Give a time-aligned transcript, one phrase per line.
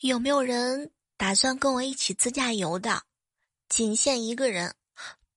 [0.00, 3.02] 有没有人打算跟我一起自驾游的？
[3.68, 4.72] 仅限一个人，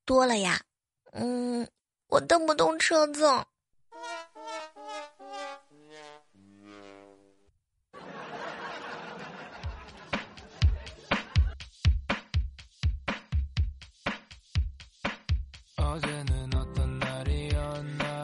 [0.05, 0.61] 多了呀。
[1.13, 1.67] 嗯，
[2.09, 3.27] 我蹬不动车子。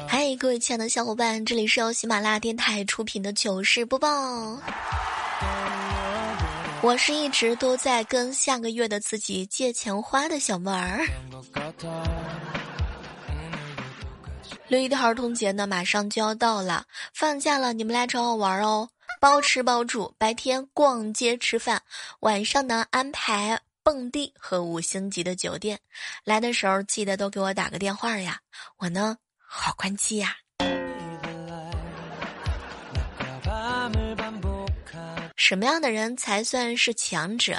[0.08, 4.62] 嗨，各位亲爱的小伙伴，这里是由喜马拉雅电台出品的糗事播报。
[6.84, 11.06] 我是一直都在跟下个月的自己借钱花的小妹儿。
[14.68, 21.82] 六一的儿童节呢，马上就要到了，放假了，你们来找我玩哦，包吃包住，白天逛街吃饭，
[22.20, 25.80] 晚上呢安排蹦迪和五星级的酒店。
[26.24, 28.40] 来的时候记得都给我打个电话呀，
[28.78, 30.36] 我呢好关机呀。
[35.48, 37.56] 什么样的人才算是强者？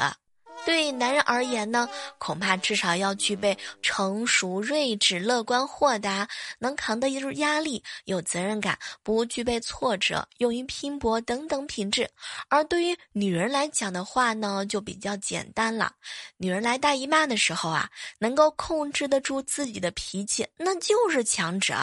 [0.66, 12.06] 对男人而言呢，恐怕至少要具备成熟、睿智、乐观、豁达，能扛得住压力，有责任感，不具备挫折，勇于拼搏等等品质。
[12.50, 15.90] 而对于女人来讲的话呢，就比较简单了。
[16.36, 21.74] 女人来大姨妈的时候啊，能够控制得住自己的脾气，那就是强者。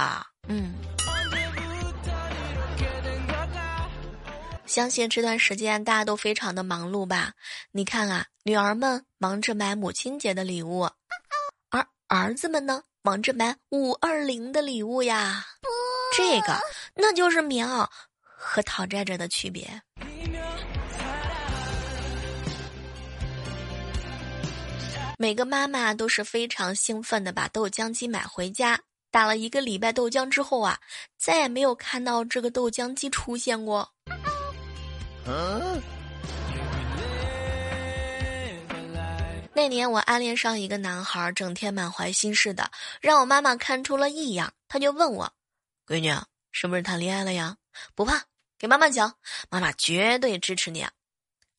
[0.48, 0.76] 嗯。
[4.66, 7.34] 相信这段时间大家都非常的忙碌吧？
[7.72, 10.90] 你看啊，女儿们忙着买母亲节的礼物，
[11.70, 15.46] 而儿子们呢，忙着买五二零的礼物呀。
[16.18, 16.60] 这个
[16.96, 17.88] 那就是棉袄
[18.22, 19.82] 和讨债者的区别。
[25.18, 28.80] 每个妈妈都是非常兴奋的把豆浆机买回家，
[29.12, 30.78] 打了一个礼拜豆浆之后啊，
[31.18, 33.95] 再也没有看到这个豆浆机出现过。
[39.56, 42.70] 那年我暗恋上一个男孩，整天满怀心事的，
[43.02, 44.54] 让我妈妈看出了异样。
[44.68, 45.34] 他就问我
[45.88, 46.14] ：“闺女，
[46.52, 47.58] 是不是谈恋爱了呀？”
[47.96, 48.22] 不怕，
[48.60, 49.18] 给妈妈讲，
[49.50, 50.92] 妈妈绝对支持你啊！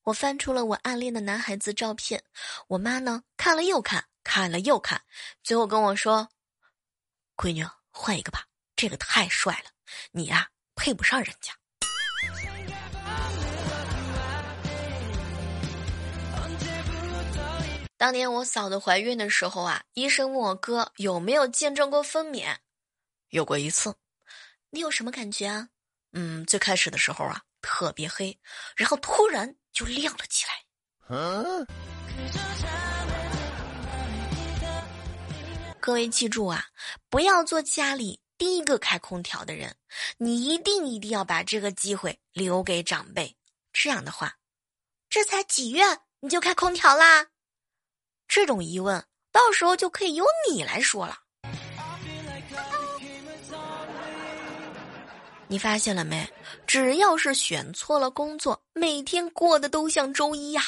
[0.04, 2.22] 我翻出了我暗恋的男孩子照片，
[2.68, 5.02] 我妈呢看了又看，看了又看，
[5.42, 6.28] 最后跟我说
[7.36, 9.70] ：“闺女，换一个吧，这个太帅了，
[10.12, 11.52] 你呀配不上人家。”
[18.06, 22.54] 当年我嫂子怀孕的时候啊，医生问我哥有没有见证过分娩，
[23.30, 23.92] 有过一次。
[24.70, 25.68] 你有什么感觉啊？
[26.12, 28.38] 嗯，最开始的时候啊，特别黑，
[28.76, 30.52] 然后突然就亮了起来。
[35.80, 36.64] 各位记住啊，
[37.10, 39.74] 不要做家里第一个开空调的人，
[40.16, 43.36] 你一定一定要把这个机会留给长辈。
[43.72, 44.36] 这样的话，
[45.10, 45.82] 这才几月
[46.20, 47.26] 你就开空调啦？
[48.28, 51.18] 这种疑问，到时候就可以由你来说了。
[55.48, 56.28] 你发现了没？
[56.66, 60.62] 只要是选错了工作，每天过得都像周一呀。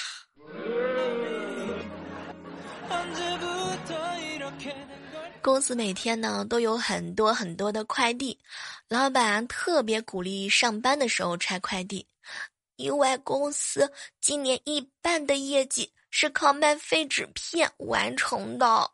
[5.42, 8.38] 公司每天呢都有很多很多的快递，
[8.88, 12.06] 老板特别鼓励上班的时候拆快递，
[12.76, 13.90] 因为公司
[14.20, 15.92] 今年一半的业绩。
[16.10, 18.90] 是靠卖废纸片完成的。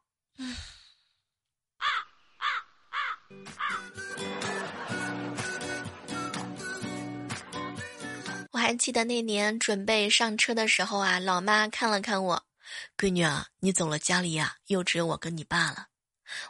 [8.50, 12.44] 我还记得那年准备上车的时候啊，老妈看了看我，
[12.97, 15.88] 闺女啊，你走了，家里呀又只有我跟你爸了。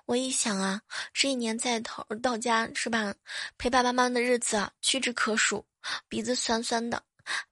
[0.06, 0.82] 我一想啊，
[1.12, 3.14] 这一年在头到家是吧，
[3.58, 5.66] 陪爸爸妈妈的日子啊屈指可数，
[6.08, 7.02] 鼻子酸酸的。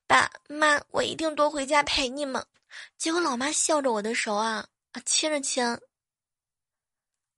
[0.07, 2.45] 爸妈，我一定多回家陪你们。
[2.99, 5.81] 结果老妈笑着我的手啊啊牵着牵。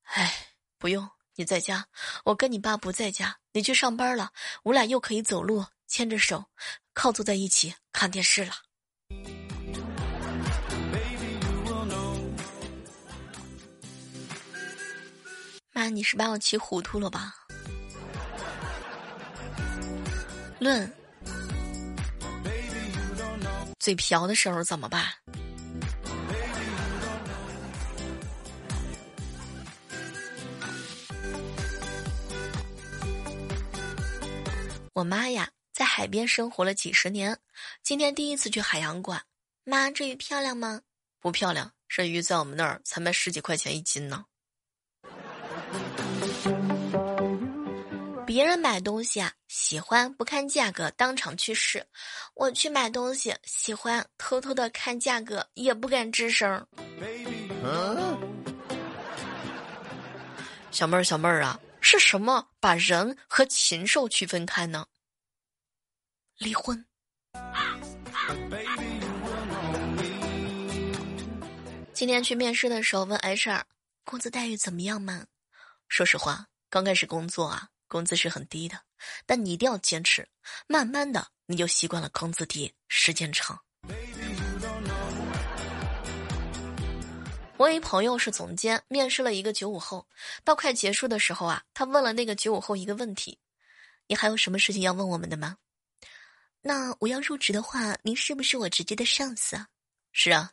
[0.03, 1.87] 哎，不用，你在家，
[2.25, 4.33] 我跟你爸不在家，你去上班了，
[4.65, 6.45] 我俩又可以走路，牵着手，
[6.93, 8.53] 靠坐在一起看电视了。
[15.72, 17.34] 妈，你是把我气糊涂了吧？
[20.60, 20.91] 论
[23.84, 25.04] 嘴瓢的时候怎么办？
[34.95, 37.39] 我妈呀，在海边生活了几十年，
[37.83, 39.22] 今天第一次去海洋馆。
[39.65, 40.80] 妈，这鱼漂亮吗？
[41.21, 44.25] 不漂亮，这鱼在我们那儿才卖十几块钱一斤呢。
[48.34, 51.81] 别人买东西啊，喜欢不看价格当场去试；
[52.34, 56.66] 我去买东西，喜欢偷偷的看价格，也不敢吱声。
[60.72, 64.84] 小妹儿，小妹儿啊，是什么把人和禽兽区分开呢？
[66.39, 66.84] 离婚。
[71.92, 73.63] 今天去面试的时候问 HR，
[74.04, 75.25] 工资待遇怎么样嘛？
[75.87, 78.76] 说实话，刚开始工作啊，工资是很低的，
[79.24, 80.28] 但你一定要坚持，
[80.66, 83.56] 慢慢的你就习惯了工资低，时间长。
[87.56, 90.08] 我一朋友是总监，面试了一个九五后，
[90.42, 93.38] 到快结束的时候啊，他问了那个九五后一个问题
[94.08, 95.56] ：“你还有什么事情要问我们的吗？”
[96.62, 99.68] 那我要入职的话，您是不是我直接的上司啊？
[100.10, 100.50] 是啊。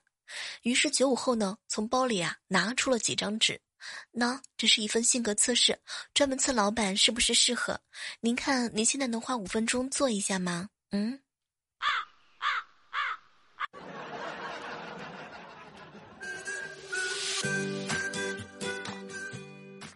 [0.62, 3.60] 于是九五后呢，从包里啊拿出了几张纸，
[4.12, 5.80] 那这是一份性格测试，
[6.14, 7.80] 专门测老板是不是适合。
[8.20, 10.70] 您看，您现在能花五分钟做一下吗？
[10.92, 11.20] 嗯。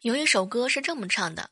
[0.02, 1.50] 有一首歌是这么唱的：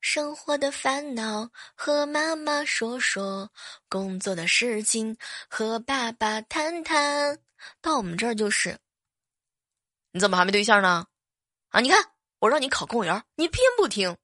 [0.00, 3.50] 生活的烦恼和妈妈说说，
[3.88, 5.16] 工作的事情
[5.48, 7.38] 和爸爸谈谈。
[7.82, 8.78] 到我们这儿就是，
[10.12, 11.04] 你怎么还没对象呢？
[11.70, 12.04] 啊，你看
[12.40, 14.16] 我让你考公务员，你偏不听。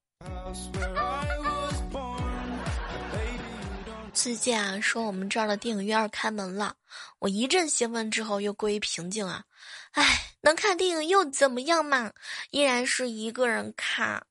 [4.12, 6.74] 最近啊，说我们这儿的电影院开门了，
[7.20, 9.44] 我一阵兴奋之后又归于平静啊。
[9.92, 12.12] 哎，能看电影又怎么样嘛？
[12.50, 14.26] 依然是一个人看。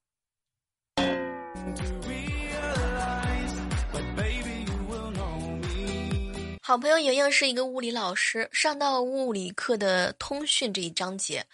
[6.62, 11.46] 好朋友莹莹是一个物理老师，上到物理课的通讯这一章节，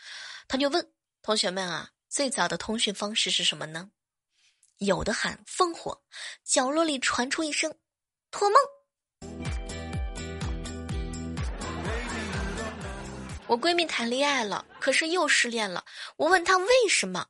[0.48, 0.84] 他就问
[1.22, 3.92] 同学们啊：最早的通讯方式是什么呢？
[4.78, 6.02] 有的喊烽火，
[6.44, 7.72] 角落里传出一声
[8.32, 8.58] 托梦。
[13.46, 15.86] 我闺蜜谈恋爱了，可是又失恋了。
[16.16, 17.28] 我问她为什么？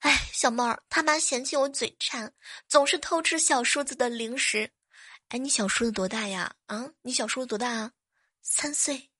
[0.00, 2.32] 哎，小妹儿，他妈嫌弃我嘴馋，
[2.66, 4.68] 总是偷吃小叔子的零食。
[5.28, 6.52] 哎，你小叔子多大呀？
[6.66, 7.92] 啊，你小叔子多大啊？
[8.42, 9.10] 三岁。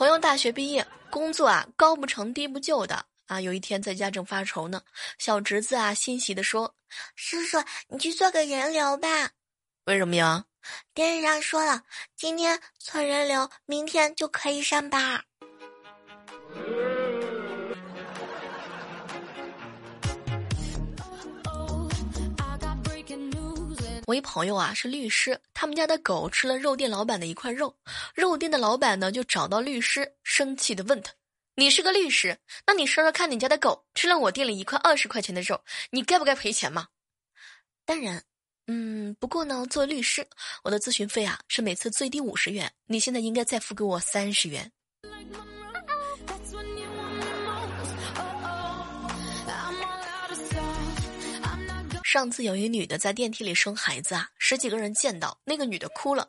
[0.00, 3.38] 朋友大学毕业，工作啊高不成低不就的啊。
[3.38, 4.80] 有一天在家正发愁呢，
[5.18, 6.74] 小侄子啊欣喜地说
[7.14, 9.28] ：“叔叔，你去做个人流吧。”
[9.84, 10.46] 为什么呀？
[10.94, 11.82] 电视上说了，
[12.16, 15.22] 今天做人流，明天就可以上班。
[24.10, 27.72] 我一朋友啊是律师，他们家的狗吃了肉店老板的一块肉，
[28.12, 31.12] 肉店的老板呢就找到律师，生气的问他
[31.54, 32.36] ：“你是个律师，
[32.66, 36.88] 那你说说看你家的狗吃了我店里一块二十块钱的肉，你该不该赔钱嘛？”
[37.86, 38.20] 当然，
[38.66, 40.26] 嗯，不过呢，作为律师，
[40.64, 44.72] 我的咨询费啊是每次最低五十元，你现在应该再付给我三十元。
[52.12, 56.28] 上次有一女的在电梯里生孩子啊，十几个人见到那个女的哭了，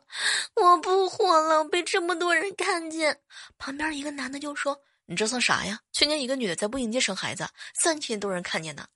[0.54, 3.18] 我不活了，被这么多人看见。
[3.58, 5.80] 旁边一个男的就说：“你这算啥呀？
[5.90, 7.44] 去年一个女的在步行街生孩子，
[7.74, 8.86] 三千多人看见呢。”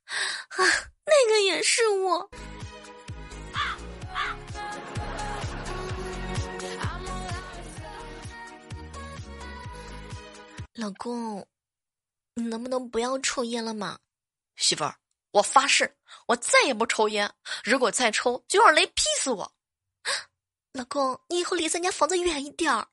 [0.55, 0.62] 啊，
[1.05, 2.31] 那个也是我。
[10.75, 11.44] 老公，
[12.34, 13.99] 你能不能不要抽烟了嘛？
[14.55, 14.94] 媳妇儿。
[15.36, 15.94] 我发誓，
[16.26, 17.31] 我再也不抽烟。
[17.62, 19.52] 如果再抽，就让雷劈死我。
[20.72, 22.88] 老公，你以后离咱家房子远一点儿。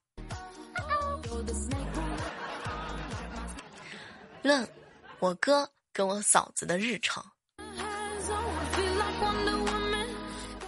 [4.42, 4.68] 论
[5.20, 7.26] 我哥跟我嫂子的日常。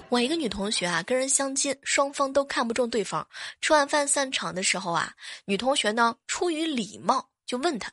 [0.08, 3.28] 我一个女同学啊，跟人相亲，双方都看不中对方。
[3.60, 5.14] 吃完饭散场的时候啊，
[5.44, 7.92] 女同学呢出于礼貌就问他：“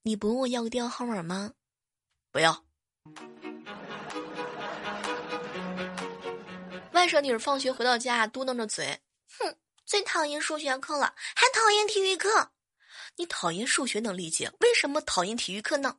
[0.00, 1.52] 你不问我要个电话号码吗？”
[2.32, 2.64] 不要。
[6.92, 9.00] 外甥女儿放学回到家，嘟囔着嘴
[9.38, 12.50] ：“哼，最讨厌数学课了，还讨厌体育课。
[13.16, 15.96] 你讨厌数学能理解，为什么讨厌体育课呢？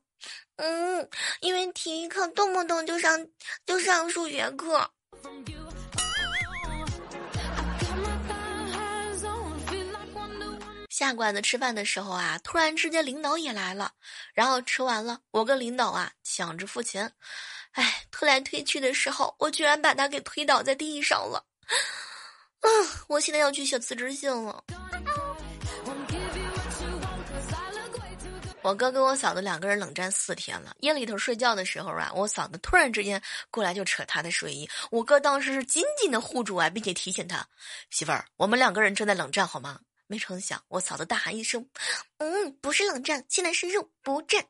[0.57, 3.27] 嗯，因为体育课动不动就上
[3.65, 4.91] 就上数学课。”
[11.01, 13.91] 下馆子吃饭的时候啊，突然之间领导也来了，
[14.35, 17.11] 然后吃完了，我跟领导啊抢着付钱，
[17.71, 21.43] 哎，推来推去的时候，我居然把他给推倒在地上了，
[22.59, 22.69] 啊，
[23.07, 24.63] 我现在要去写辞职信了。
[28.61, 30.75] 我哥跟我嫂子两个人冷战四天了。
[30.81, 37.43] 夜里头睡觉的时候啊，我嫂子突然之间过来就扯他的睡衣，我哥当时是紧紧的护住啊，并且提醒他
[37.89, 39.79] 媳妇儿，我们两个人正在冷战，好吗？
[40.11, 41.65] 没成想，我嫂子大喊一声
[42.19, 44.45] ：“嗯，不是冷战，现在是肉不战。”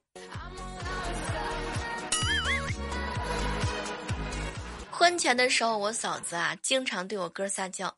[4.90, 7.96] 婚前的时候，我嫂子啊，经常对我哥撒娇：“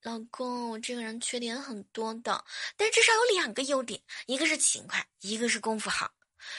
[0.00, 2.42] 老公，我这个人缺点很多的，
[2.78, 6.10] 但至少有两个优点，一个是勤快，一个是功夫好。”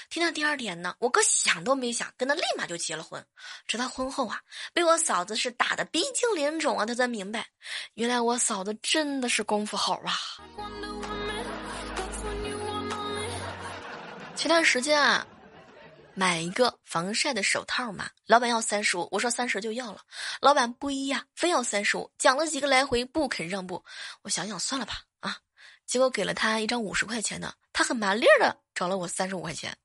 [0.10, 3.26] 听到第二点呢，我哥想都没想，跟他立马就结了婚。
[3.68, 4.40] 直到婚后啊，
[4.74, 7.48] 被我嫂子是打的鼻青脸肿啊，他才明白，
[7.94, 10.14] 原来我嫂子真的是功夫好啊。
[14.36, 15.26] 前段时间啊。
[16.16, 20.00] 买一个防晒的手套嘛，老板要三十五，我说三十就要了，
[20.42, 23.84] 老板不依呀，非要三十五，讲了几个来回不肯让步，
[24.22, 25.02] 我想想算了吧，
[25.86, 29.76] 结果给了他一张五十块钱的，他很麻利的找了我三十五块钱。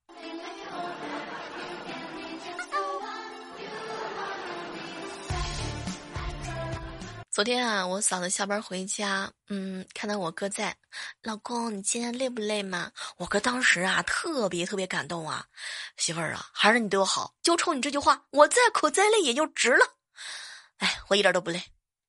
[7.30, 10.76] 昨天啊，我嫂子下班回家，嗯，看到我哥在，
[11.22, 12.90] 老公，你今天累不累嘛？
[13.16, 15.46] 我哥当时啊，特别特别感动啊，
[15.96, 19.86] 媳妇儿啊，还是你对我好，就冲你这句话，我再苦再累也就值了。
[20.78, 21.62] 哎，我一点都不累。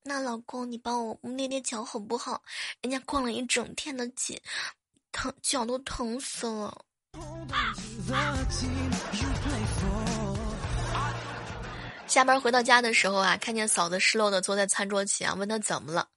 [0.03, 2.41] 那老公，你帮我捏捏脚好不好？
[2.81, 4.41] 人家逛了一整天的街，
[5.11, 6.85] 疼，脚都疼死了。
[12.07, 16.07] 下班回到家的时候啊，看见嫂子失落的坐在餐桌前，问她怎么了。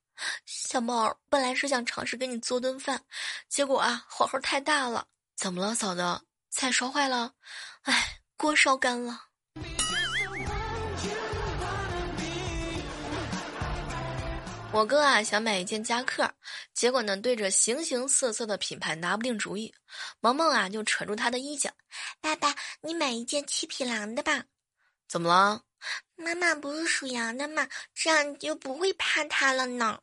[0.46, 3.02] 小猫本来是想尝试给你做顿饭，
[3.48, 5.06] 结果啊火候太大了。
[5.36, 6.20] 怎么了，嫂子？
[6.50, 7.32] 菜烧坏了？
[7.82, 9.24] 哎，锅烧干了。
[14.74, 16.28] 我哥啊想买一件夹克，
[16.72, 19.72] 结果呢对着形形色色的品牌拿不定主意。
[20.20, 21.70] 萌萌啊就扯住他的衣角
[22.22, 24.42] ：“爸爸，你买一件七匹狼的吧。”
[25.06, 25.60] 怎么了？
[26.16, 27.68] 妈妈不是属羊的吗？
[27.94, 30.00] 这样你就不会怕它了呢。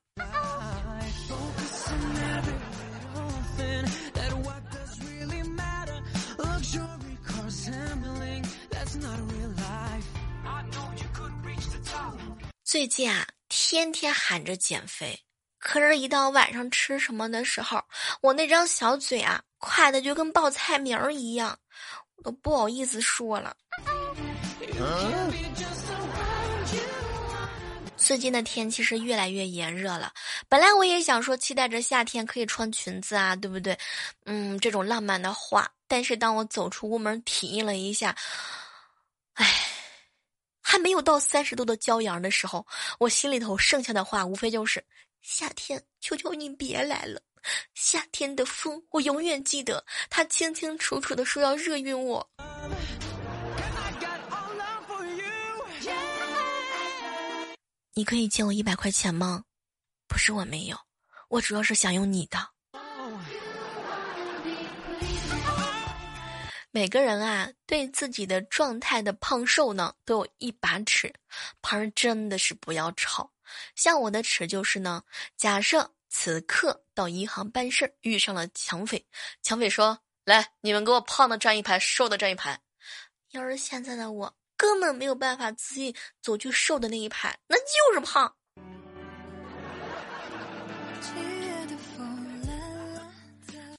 [12.63, 13.25] 最近啊，
[13.71, 15.15] 天天喊着减肥，
[15.59, 17.79] 可是，一到晚上吃什么的时候，
[18.19, 21.55] 我那张小嘴啊，快的就跟报菜名一样，
[22.15, 23.55] 我都不好意思说了。
[27.95, 30.11] 最近的天气是越来越炎热了，
[30.47, 33.77] 本来我也想说期待着夏天可以穿裙子啊，对不对？
[34.25, 38.17] 嗯，这种浪漫的话，但是当我走出屋门体验了一下，唉，
[40.71, 42.63] 还没有到三十度的骄阳的时候，
[42.99, 44.85] 我心里头剩下的话无非就是
[45.23, 47.19] 夏天，求求你别来了。
[47.73, 52.29] 夏天的风，我永远记得，他清清楚楚的说要热晕我。
[57.95, 59.45] 你可以借我一百块钱吗？
[60.07, 60.77] 不是我没有，
[61.29, 62.37] 我主要是想用你的。
[66.71, 71.13] 每个人啊，对自己的状态的胖瘦呢，都有一把尺，
[71.61, 73.31] 旁人真的是不要吵。
[73.75, 75.03] 像我的尺就是呢，
[75.35, 79.05] 假设此刻到银行办事儿遇上了抢匪，
[79.41, 82.59] 抢匪说：“来，你们给我胖的站一排，瘦的站一排。”
[83.31, 84.35] 要是现在的我。
[84.55, 88.35] 根本没有办法自信走去瘦的那一排，那就是胖。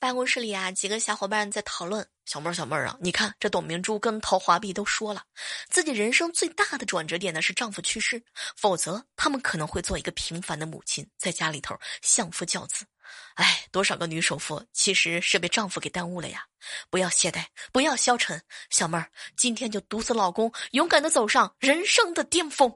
[0.00, 5.22] 办公室里啊，几个小伙伴在讨论：“小妹儿，小妹儿啊，你看这董明珠跟陶华碧都说了，
[5.68, 8.24] 自己人生最大的转折点呢是丈夫去世，
[8.56, 12.86] 否则他们可能会做一个平凡的母亲，在家里头相夫教子。”
[13.34, 16.46] 哎，多少个女首富其实是被丈夫给耽误了呀！
[16.88, 18.40] 不要懈怠，不要消沉，
[18.70, 22.74] 小妹儿，今天就毒死老公，勇敢的走上人生的巅峰。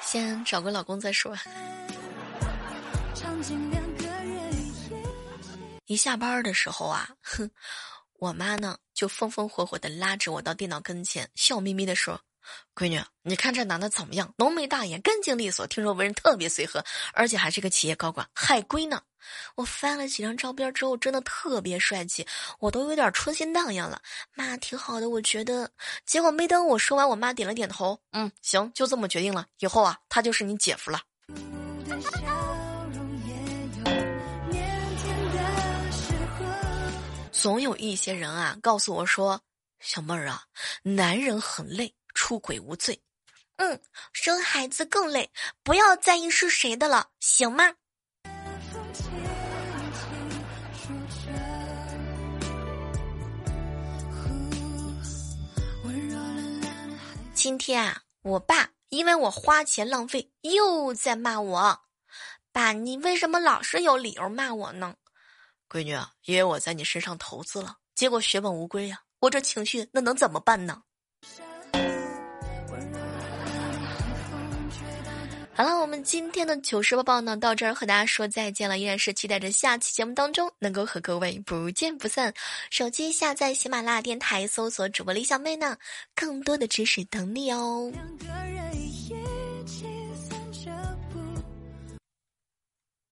[0.00, 1.36] 先找个老公再说。
[5.86, 7.50] 一下班的时候啊，哼，
[8.18, 12.20] 我妈呢就风风火火的拉着我到电脑跟前，笑眯眯的说。
[12.74, 14.34] 闺女，你看这男的怎么样？
[14.36, 19.00] 浓眉大眼，干净利索，听说为人特别随和，而且还是个企业高管，海归呢。
[19.54, 22.26] 我翻了几张照片之后，真的特别帅气，
[22.58, 24.02] 我都有点春心荡漾了。
[24.34, 25.70] 妈，挺好的，我觉得。
[26.04, 29.46] 结果没等我说完，我妈点了点头，嗯，行，就这么决定了。
[29.60, 31.00] 以后啊，他就是你姐夫了。
[37.42, 39.42] 总有一些人啊告诉我说
[39.82, 40.44] ：“小妹儿啊，
[40.84, 43.02] 男人很累，出轨无罪。”
[43.58, 43.82] 嗯，
[44.12, 45.28] 生孩子更累，
[45.64, 47.74] 不要在意是谁的了，行吗？
[57.34, 61.80] 今天啊，我爸因为我花钱浪费，又在骂我。
[62.52, 64.94] 爸，你为什么老是有理由骂我呢？
[65.72, 68.98] 闺女啊，因为我在你身上投资了，结果血本无归呀！
[69.20, 70.82] 我这情绪那能怎么办呢？
[75.54, 78.78] 好了，我们今天的糗事播报呢，到这儿和大家说再见了。
[78.78, 82.34] 依然是期待着下期节目当中能够和各位不见不散。
[82.70, 85.78] 手机下载喜马拉雅电台，搜索主播李小妹呢，
[86.14, 87.90] 更多的知识等你哦。
[87.94, 88.91] 两个人